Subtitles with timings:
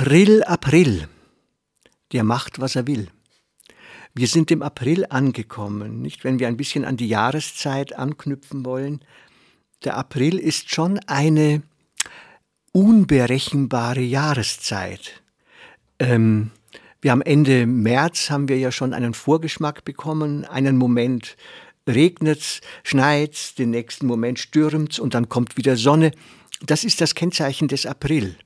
[0.00, 1.08] April, April,
[2.12, 3.08] der macht, was er will.
[4.14, 6.24] Wir sind im April angekommen, nicht?
[6.24, 9.04] Wenn wir ein bisschen an die Jahreszeit anknüpfen wollen.
[9.84, 11.62] Der April ist schon eine
[12.72, 15.20] unberechenbare Jahreszeit.
[15.98, 16.50] Ähm,
[17.02, 20.46] wir haben Ende März haben wir ja schon einen Vorgeschmack bekommen.
[20.46, 21.36] Einen Moment
[21.86, 26.12] regnet's, schneit's, den nächsten Moment stürmt's und dann kommt wieder Sonne.
[26.64, 28.38] Das ist das Kennzeichen des April.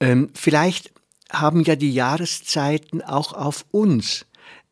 [0.00, 0.92] Ähm, vielleicht
[1.30, 4.26] haben ja die Jahreszeiten auch auf uns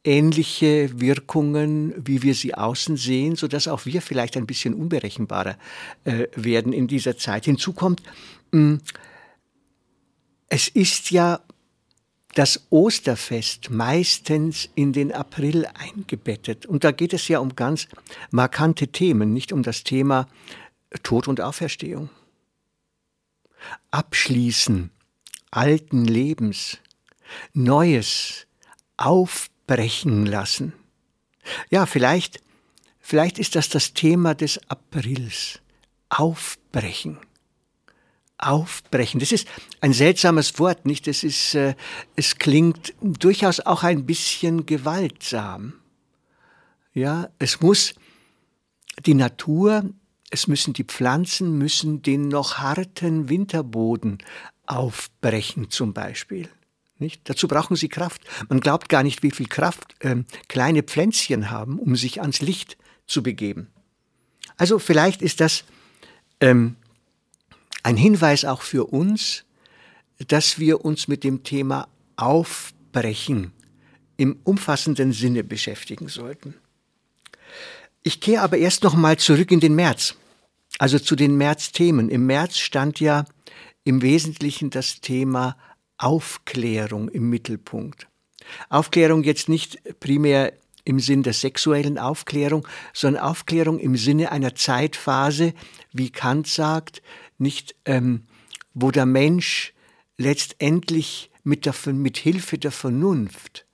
[0.05, 5.57] ähnliche Wirkungen, wie wir sie außen sehen, so dass auch wir vielleicht ein bisschen unberechenbarer
[6.05, 7.45] äh, werden in dieser Zeit.
[7.45, 8.03] Hinzu kommt,
[8.53, 8.81] mh, hm,
[10.51, 11.41] es ist ja
[12.35, 16.65] das Osterfest meistens in den April eingebettet.
[16.65, 17.87] Und da geht es ja um ganz
[18.31, 20.27] markante Themen, nicht um das Thema
[21.03, 22.09] Tod und Auferstehung.
[23.91, 24.91] Abschließen
[25.51, 26.79] alten Lebens,
[27.53, 28.47] Neues
[28.97, 30.73] aufbrechen lassen.
[31.71, 32.41] Ja, vielleicht,
[32.99, 35.61] vielleicht ist das das Thema des Aprils.
[36.11, 37.19] Aufbrechen.
[38.39, 39.21] Aufbrechen.
[39.21, 39.49] Das ist
[39.81, 41.09] ein seltsames Wort, nicht?
[41.09, 41.75] Es ist, äh,
[42.17, 45.75] es klingt durchaus auch ein bisschen gewaltsam.
[46.95, 47.95] Ja, es muss
[49.05, 49.91] die Natur,
[50.31, 54.19] es müssen die Pflanzen müssen den noch harten Winterboden
[54.69, 56.49] aufbrechen zum Beispiel.
[56.99, 57.29] Nicht?
[57.29, 58.23] Dazu brauchen sie Kraft.
[58.49, 62.77] Man glaubt gar nicht, wie viel Kraft ähm, kleine Pflänzchen haben, um sich ans Licht
[63.07, 63.69] zu begeben.
[64.57, 65.65] Also vielleicht ist das
[66.41, 66.77] ähm,
[67.83, 69.45] ein Hinweis auch für uns,
[70.27, 73.53] dass wir uns mit dem Thema Aufbrechen
[74.17, 76.55] im umfassenden Sinne beschäftigen sollten.
[78.03, 80.17] Ich kehre aber erst noch mal zurück in den März,
[80.79, 82.09] also zu den Märzthemen.
[82.09, 83.25] Im März stand ja
[83.89, 85.57] im Wesentlichen das Thema
[85.97, 88.07] Aufklärung im Mittelpunkt.
[88.69, 90.53] Aufklärung jetzt nicht primär
[90.85, 95.55] im Sinn der sexuellen Aufklärung, sondern Aufklärung im Sinne einer Zeitphase,
[95.91, 97.01] wie Kant sagt,
[97.39, 98.27] nicht, ähm,
[98.75, 99.73] wo der Mensch
[100.19, 103.65] letztendlich mit, der, mit Hilfe der Vernunft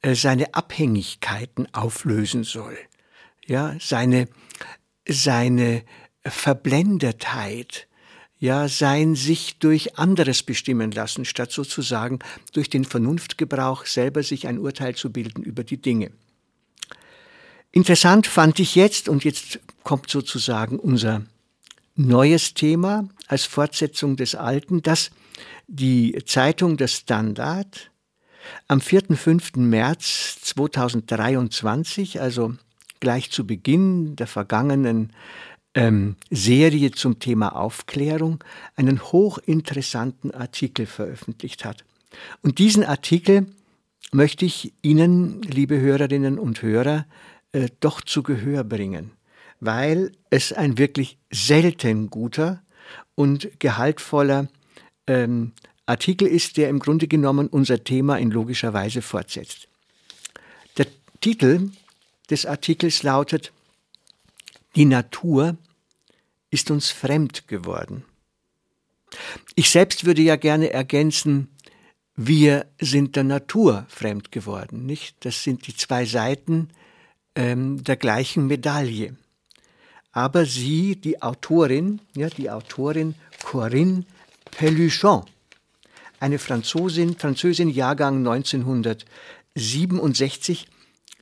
[0.00, 2.78] äh, seine Abhängigkeiten auflösen soll,
[3.44, 4.28] ja, seine,
[5.06, 5.84] seine
[6.24, 7.87] Verblendetheit,
[8.38, 12.20] ja sein sich durch anderes bestimmen lassen, statt sozusagen
[12.52, 16.12] durch den Vernunftgebrauch selber sich ein Urteil zu bilden über die Dinge.
[17.72, 21.22] Interessant fand ich jetzt, und jetzt kommt sozusagen unser
[21.94, 25.10] neues Thema als Fortsetzung des alten, dass
[25.66, 27.90] die Zeitung Der Standard
[28.68, 29.16] am 4.
[29.16, 29.56] 5.
[29.56, 32.54] März 2023, also
[33.00, 35.12] gleich zu Beginn der vergangenen
[35.78, 38.42] ähm, Serie zum Thema Aufklärung
[38.74, 41.84] einen hochinteressanten Artikel veröffentlicht hat.
[42.42, 43.46] Und diesen Artikel
[44.10, 47.06] möchte ich Ihnen, liebe Hörerinnen und Hörer,
[47.52, 49.12] äh, doch zu Gehör bringen,
[49.60, 52.60] weil es ein wirklich selten guter
[53.14, 54.48] und gehaltvoller
[55.06, 55.52] ähm,
[55.86, 59.68] Artikel ist, der im Grunde genommen unser Thema in logischer Weise fortsetzt.
[60.76, 60.88] Der
[61.20, 61.70] Titel
[62.30, 63.52] des Artikels lautet
[64.74, 65.56] Die Natur
[66.50, 68.04] ist uns fremd geworden.
[69.54, 71.48] Ich selbst würde ja gerne ergänzen,
[72.14, 75.24] wir sind der Natur fremd geworden, nicht?
[75.24, 76.68] Das sind die zwei Seiten
[77.34, 79.16] ähm, der gleichen Medaille.
[80.12, 83.14] Aber sie, die Autorin, ja, die Autorin
[83.44, 84.04] Corinne
[84.50, 85.24] Peluchon,
[86.18, 90.66] eine Franzosin, Französin, Jahrgang 1967,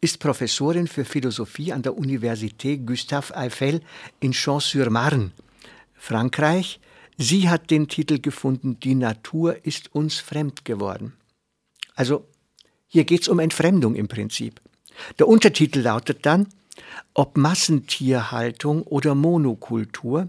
[0.01, 3.81] ist Professorin für Philosophie an der Université Gustave Eiffel
[4.21, 5.33] in Champs-sur-Marne,
[5.95, 6.81] Frankreich.
[7.17, 11.15] Sie hat den Titel gefunden, Die Natur ist uns fremd geworden.
[11.95, 12.27] Also
[12.87, 14.61] hier geht es um Entfremdung im Prinzip.
[15.19, 16.49] Der Untertitel lautet dann,
[17.15, 20.27] ob Massentierhaltung oder Monokultur,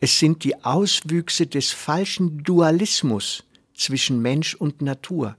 [0.00, 3.44] es sind die Auswüchse des falschen Dualismus
[3.74, 5.36] zwischen Mensch und Natur.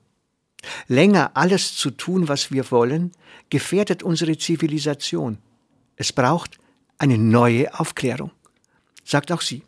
[0.88, 3.12] Länger alles zu tun, was wir wollen,
[3.50, 5.38] gefährdet unsere Zivilisation.
[5.96, 6.58] Es braucht
[6.98, 8.32] eine neue Aufklärung.
[9.04, 9.64] sagt auch sie.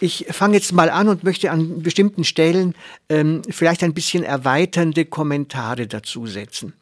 [0.00, 2.74] Ich fange jetzt mal an und möchte an bestimmten Stellen
[3.08, 6.74] ähm, vielleicht ein bisschen erweiternde Kommentare dazu setzen.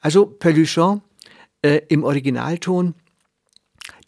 [0.00, 1.00] Also Peluchon
[1.62, 2.94] äh, im Originalton,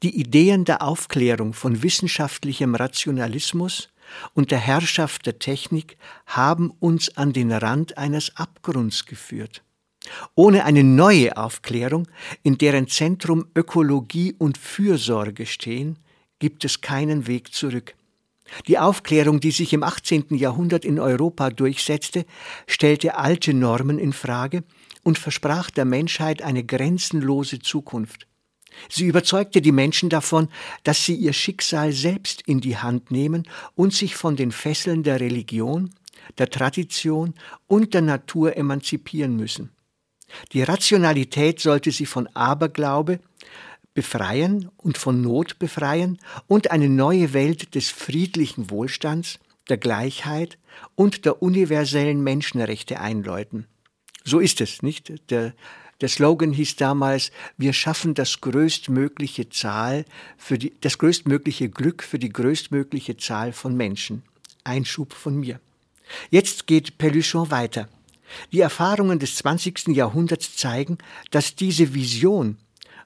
[0.02, 3.88] die Ideen der Aufklärung von wissenschaftlichem Rationalismus
[4.34, 5.96] und der Herrschaft der Technik
[6.26, 9.62] haben uns an den Rand eines Abgrunds geführt.
[10.34, 12.08] Ohne eine neue Aufklärung,
[12.42, 15.98] in deren Zentrum Ökologie und Fürsorge stehen,
[16.38, 17.94] gibt es keinen Weg zurück.
[18.66, 20.26] Die Aufklärung, die sich im 18.
[20.30, 22.26] Jahrhundert in Europa durchsetzte,
[22.66, 24.64] stellte alte Normen in Frage
[25.02, 28.26] und versprach der Menschheit eine grenzenlose Zukunft.
[28.88, 30.48] Sie überzeugte die Menschen davon,
[30.82, 35.20] dass sie ihr Schicksal selbst in die Hand nehmen und sich von den Fesseln der
[35.20, 35.90] Religion,
[36.38, 37.34] der Tradition
[37.66, 39.70] und der Natur emanzipieren müssen.
[40.52, 43.20] Die Rationalität sollte sie von Aberglaube
[43.92, 46.18] befreien und von Not befreien
[46.48, 49.38] und eine neue Welt des friedlichen Wohlstands,
[49.68, 50.58] der Gleichheit
[50.96, 53.66] und der universellen Menschenrechte einläuten.
[54.24, 55.30] So ist es, nicht?
[55.30, 55.54] Der,
[56.00, 60.04] der Slogan hieß damals, wir schaffen das größtmögliche Zahl
[60.36, 64.22] für die, das größtmögliche Glück für die größtmögliche Zahl von Menschen.
[64.64, 65.60] Einschub von mir.
[66.30, 67.88] Jetzt geht Peluchon weiter.
[68.52, 69.88] Die Erfahrungen des 20.
[69.88, 70.98] Jahrhunderts zeigen,
[71.30, 72.56] dass diese Vision,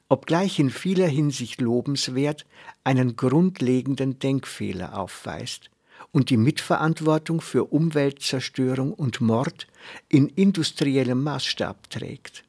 [0.09, 2.47] obgleich in vieler Hinsicht lobenswert,
[2.85, 5.71] einen grundlegenden Denkfehler aufweist
[6.13, 9.67] und die Mitverantwortung für Umweltzerstörung und Mord
[10.09, 12.45] in industriellem Maßstab trägt.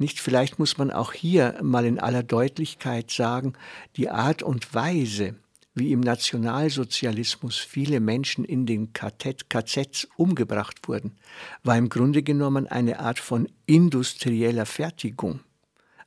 [0.00, 3.52] Nicht vielleicht muss man auch hier mal in aller Deutlichkeit sagen,
[3.96, 5.34] die Art und Weise,
[5.74, 11.18] wie im Nationalsozialismus viele Menschen in den KZs umgebracht wurden,
[11.64, 15.40] war im Grunde genommen eine Art von industrieller Fertigung.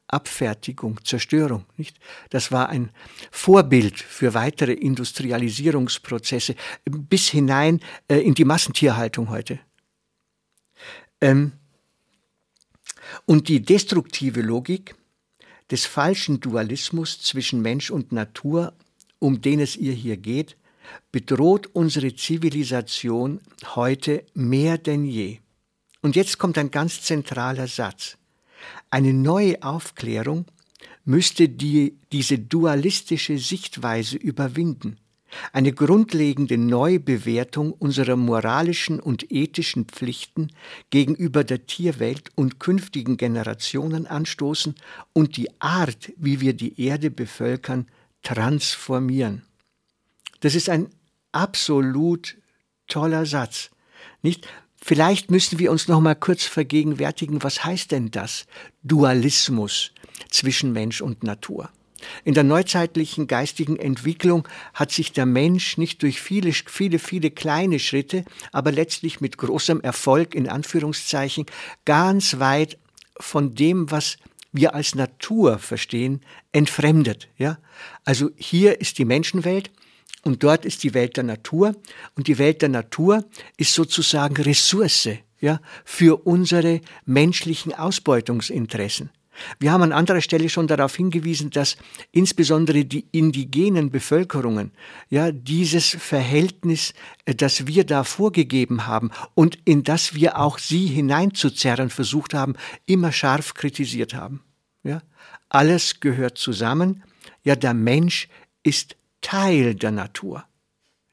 [0.07, 1.99] Abfertigung, Zerstörung, nicht?
[2.31, 2.89] Das war ein
[3.29, 6.55] Vorbild für weitere Industrialisierungsprozesse
[6.85, 9.59] bis hinein äh, in die Massentierhaltung heute.
[11.21, 11.53] Ähm,
[13.25, 14.95] und die destruktive Logik
[15.71, 18.73] des falschen Dualismus zwischen Mensch und Natur,
[19.19, 20.57] um den es ihr hier geht,
[21.11, 23.39] bedroht unsere Zivilisation
[23.75, 25.39] heute mehr denn je.
[26.01, 28.17] Und jetzt kommt ein ganz zentraler Satz.
[28.89, 30.45] Eine neue Aufklärung
[31.05, 34.97] müsste die, diese dualistische Sichtweise überwinden
[35.51, 40.49] eine grundlegende Neubewertung unserer moralischen und ethischen Pflichten
[40.89, 44.75] gegenüber der Tierwelt und künftigen Generationen anstoßen
[45.13, 47.87] und die Art, wie wir die Erde bevölkern,
[48.21, 49.43] transformieren.
[50.39, 50.89] Das ist ein
[51.31, 52.37] absolut
[52.87, 53.69] toller Satz.
[54.21, 54.47] Nicht?
[54.85, 58.45] Vielleicht müssen wir uns noch mal kurz vergegenwärtigen, was heißt denn das?
[58.83, 59.91] Dualismus
[60.29, 61.69] zwischen Mensch und Natur.
[62.23, 67.79] In der neuzeitlichen geistigen Entwicklung hat sich der Mensch nicht durch viele, viele, viele kleine
[67.79, 71.45] Schritte, aber letztlich mit großem Erfolg in Anführungszeichen
[71.85, 72.77] ganz weit
[73.19, 74.17] von dem, was
[74.51, 76.21] wir als Natur verstehen,
[76.51, 77.27] entfremdet.
[77.37, 77.57] Ja?
[78.05, 79.71] Also hier ist die Menschenwelt
[80.23, 81.75] und dort ist die Welt der Natur
[82.15, 83.25] und die Welt der Natur
[83.57, 85.09] ist sozusagen Ressource
[85.41, 89.09] ja, für unsere menschlichen Ausbeutungsinteressen.
[89.59, 91.77] Wir haben an anderer Stelle schon darauf hingewiesen, dass
[92.11, 94.71] insbesondere die indigenen Bevölkerungen
[95.09, 96.93] ja dieses Verhältnis,
[97.25, 102.55] äh, das wir da vorgegeben haben und in das wir auch sie hineinzuzerren versucht haben,
[102.85, 104.41] immer scharf kritisiert haben.
[104.83, 105.01] Ja,
[105.49, 107.03] alles gehört zusammen.
[107.43, 108.27] Ja, der Mensch
[108.63, 110.43] ist Teil der Natur.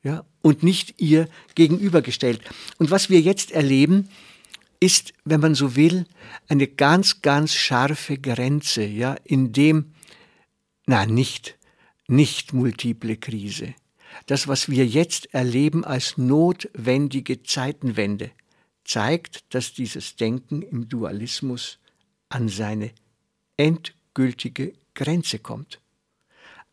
[0.02, 2.40] Ja, und nicht ihr gegenübergestellt.
[2.78, 4.08] Und was wir jetzt erleben,
[4.80, 6.06] ist, wenn man so will,
[6.48, 9.92] eine ganz, ganz scharfe Grenze, ja, in dem,
[10.86, 11.58] na, nicht,
[12.08, 13.74] nicht multiple Krise.
[14.26, 18.30] Das, was wir jetzt erleben als notwendige Zeitenwende,
[18.84, 21.78] zeigt, dass dieses Denken im Dualismus
[22.28, 22.90] an seine
[23.56, 25.80] endgültige Grenze kommt.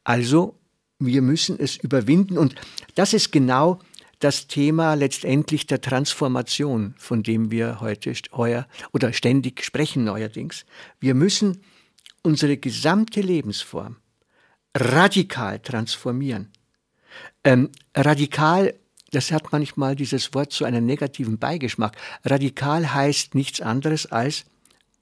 [0.03, 0.57] Also,
[0.99, 2.55] wir müssen es überwinden und
[2.95, 3.79] das ist genau
[4.19, 10.65] das Thema letztendlich der Transformation, von dem wir heute heuer oder ständig sprechen neuerdings.
[10.99, 11.61] Wir müssen
[12.23, 13.97] unsere gesamte Lebensform
[14.75, 16.51] radikal transformieren.
[17.43, 18.73] Ähm, radikal,
[19.11, 21.95] das hat manchmal dieses Wort zu einem negativen Beigeschmack.
[22.25, 24.45] Radikal heißt nichts anderes als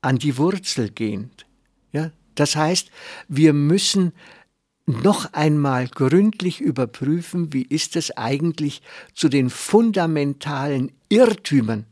[0.01, 1.45] an die Wurzel gehend.
[1.91, 2.91] Ja, das heißt,
[3.27, 4.13] wir müssen
[4.85, 8.81] noch einmal gründlich überprüfen, wie ist es eigentlich
[9.13, 11.85] zu den fundamentalen Irrtümern,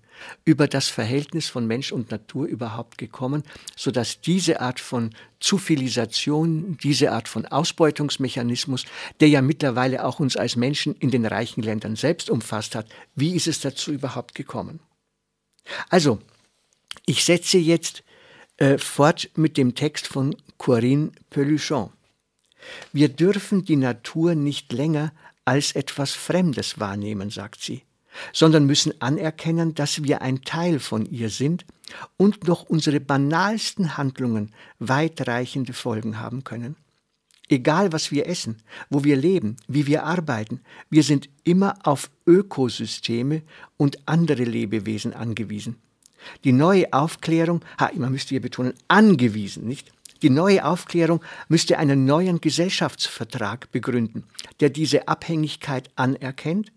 [0.45, 3.43] über das Verhältnis von Mensch und Natur überhaupt gekommen,
[3.75, 8.85] sodass diese Art von Zufilisation, diese Art von Ausbeutungsmechanismus,
[9.19, 13.35] der ja mittlerweile auch uns als Menschen in den reichen Ländern selbst umfasst hat, wie
[13.35, 14.79] ist es dazu überhaupt gekommen?
[15.89, 16.19] Also,
[17.05, 18.03] ich setze jetzt
[18.57, 21.91] äh, fort mit dem Text von Corinne Peluchon.
[22.91, 25.12] Wir dürfen die Natur nicht länger
[25.46, 27.84] als etwas Fremdes wahrnehmen, sagt sie,
[28.32, 31.65] sondern müssen anerkennen, dass wir ein Teil von ihr sind
[32.17, 36.75] und noch unsere banalsten Handlungen weitreichende Folgen haben können.
[37.50, 38.58] Egal was wir essen,
[38.89, 43.41] wo wir leben, wie wir arbeiten, wir sind immer auf Ökosysteme
[43.77, 45.75] und andere Lebewesen angewiesen.
[46.46, 49.91] Die neue Aufklärung, ha, man müsste hier betonen, angewiesen, nicht?
[50.23, 54.23] Die neue Aufklärung müsste einen neuen Gesellschaftsvertrag begründen,
[54.61, 56.71] der diese Abhängigkeit anerkennt,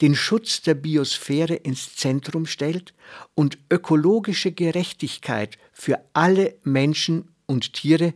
[0.00, 2.94] den Schutz der Biosphäre ins Zentrum stellt
[3.34, 8.14] und ökologische Gerechtigkeit für alle Menschen und Tiere,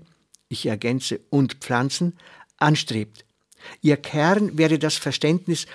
[0.48, 2.16] ich ergänze und Pflanzen,
[2.56, 3.26] anstrebt.
[3.82, 5.66] Ihr Kern wäre das Verständnis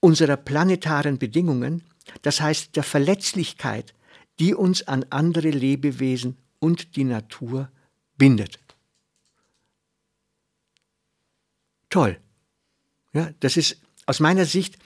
[0.00, 1.84] unserer planetaren Bedingungen,
[2.22, 3.94] das heißt der Verletzlichkeit,
[4.40, 7.68] die uns an andere Lebewesen und die Natur
[8.16, 8.58] bindet.
[11.90, 12.18] Toll.
[13.12, 14.78] Ja, das ist aus meiner Sicht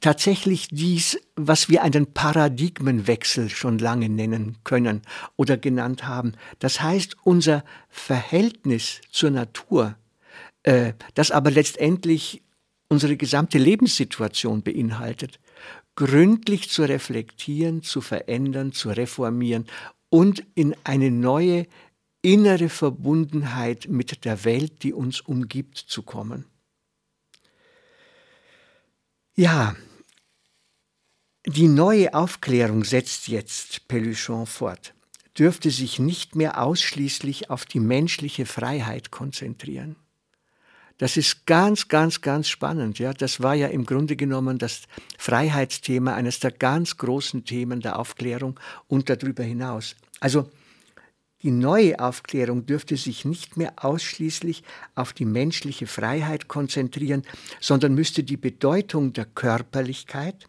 [0.00, 5.02] tatsächlich dies, was wir einen Paradigmenwechsel schon lange nennen können
[5.36, 6.32] oder genannt haben.
[6.58, 9.96] Das heißt, unser Verhältnis zur Natur,
[10.62, 12.42] äh, das aber letztendlich
[12.88, 15.40] unsere gesamte Lebenssituation beinhaltet,
[15.94, 19.66] gründlich zu reflektieren, zu verändern, zu reformieren
[20.10, 21.66] und in eine neue
[22.32, 26.44] innere Verbundenheit mit der Welt, die uns umgibt, zu kommen.
[29.34, 29.76] Ja,
[31.46, 34.94] die neue Aufklärung setzt jetzt Peluchon fort,
[35.38, 39.96] dürfte sich nicht mehr ausschließlich auf die menschliche Freiheit konzentrieren.
[40.98, 42.98] Das ist ganz, ganz, ganz spannend.
[42.98, 44.82] Ja, das war ja im Grunde genommen das
[45.16, 48.58] Freiheitsthema, eines der ganz großen Themen der Aufklärung
[48.88, 49.94] und darüber hinaus.
[50.18, 50.50] Also
[51.42, 54.64] die neue Aufklärung dürfte sich nicht mehr ausschließlich
[54.94, 57.22] auf die menschliche Freiheit konzentrieren,
[57.60, 60.48] sondern müsste die Bedeutung der Körperlichkeit,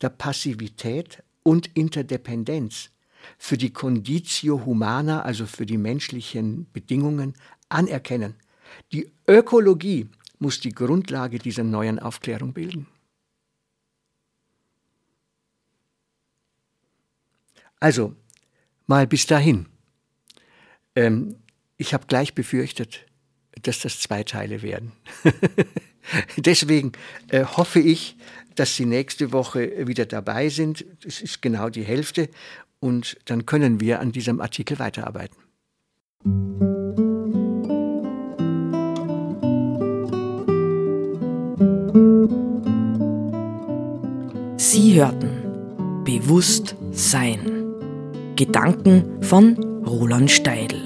[0.00, 2.90] der Passivität und Interdependenz
[3.38, 7.34] für die Conditio Humana, also für die menschlichen Bedingungen,
[7.68, 8.34] anerkennen
[8.92, 10.08] die Ökologie
[10.38, 12.86] muss die Grundlage dieser neuen Aufklärung bilden.
[17.80, 18.14] Also,
[18.86, 19.66] mal bis dahin.
[20.96, 21.36] Ähm,
[21.76, 23.06] ich habe gleich befürchtet,
[23.62, 24.92] dass das zwei Teile werden.
[26.36, 26.92] Deswegen
[27.28, 28.16] äh, hoffe ich,
[28.54, 30.84] dass Sie nächste Woche wieder dabei sind.
[31.04, 32.28] Es ist genau die Hälfte
[32.80, 35.36] und dann können wir an diesem Artikel weiterarbeiten.
[44.56, 47.56] Sie hörten Bewusst Sein.
[48.36, 50.85] Gedanken von Roland Steidl.